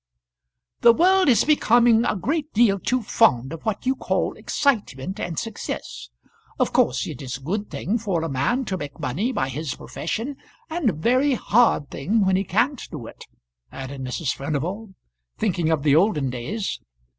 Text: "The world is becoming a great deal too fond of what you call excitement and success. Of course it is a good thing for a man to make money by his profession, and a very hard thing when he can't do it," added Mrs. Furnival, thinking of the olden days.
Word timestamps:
"The 0.79 0.93
world 0.93 1.29
is 1.29 1.43
becoming 1.43 2.05
a 2.05 2.15
great 2.15 2.51
deal 2.53 2.79
too 2.79 3.03
fond 3.03 3.53
of 3.53 3.61
what 3.65 3.85
you 3.85 3.93
call 3.95 4.33
excitement 4.35 5.19
and 5.19 5.37
success. 5.37 6.09
Of 6.57 6.73
course 6.73 7.05
it 7.05 7.21
is 7.21 7.37
a 7.37 7.41
good 7.41 7.69
thing 7.69 7.99
for 7.99 8.23
a 8.23 8.27
man 8.27 8.65
to 8.65 8.77
make 8.79 8.99
money 8.99 9.31
by 9.31 9.49
his 9.49 9.75
profession, 9.75 10.37
and 10.71 10.89
a 10.89 10.93
very 10.93 11.35
hard 11.35 11.91
thing 11.91 12.25
when 12.25 12.35
he 12.35 12.43
can't 12.43 12.81
do 12.89 13.05
it," 13.05 13.27
added 13.71 14.01
Mrs. 14.01 14.33
Furnival, 14.33 14.95
thinking 15.37 15.69
of 15.69 15.83
the 15.83 15.95
olden 15.95 16.31
days. 16.31 16.79